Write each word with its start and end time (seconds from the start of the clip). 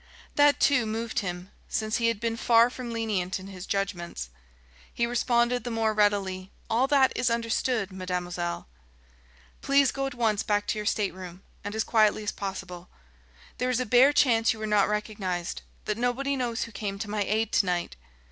That, 0.33 0.59
too, 0.59 0.87
moved 0.87 1.19
him, 1.19 1.51
since 1.69 1.97
he 1.97 2.07
had 2.07 2.19
been 2.19 2.35
far 2.35 2.71
from 2.71 2.89
lenient 2.89 3.39
in 3.39 3.45
his 3.45 3.67
judgments. 3.67 4.31
He 4.91 5.05
responded 5.05 5.63
the 5.63 5.69
more 5.69 5.93
readily: 5.93 6.51
"All 6.71 6.87
that 6.87 7.13
is 7.15 7.29
understood, 7.29 7.91
mademoiselle." 7.91 8.67
"Please 9.61 9.91
go 9.91 10.07
at 10.07 10.15
once 10.15 10.41
back 10.41 10.65
to 10.69 10.79
your 10.79 10.87
stateroom, 10.87 11.43
and 11.63 11.75
as 11.75 11.83
quietly 11.83 12.23
as 12.23 12.31
possible. 12.31 12.89
There 13.59 13.69
is 13.69 13.79
a 13.79 13.85
bare 13.85 14.11
chance 14.11 14.53
you 14.53 14.57
were 14.57 14.65
not 14.65 14.89
recognised, 14.89 15.61
that 15.85 15.99
nobody 15.99 16.35
knows 16.35 16.63
who 16.63 16.71
came 16.71 16.97
to 16.97 17.07
my 17.07 17.21
aid 17.21 17.51
to 17.51 17.67
night. 17.67 17.95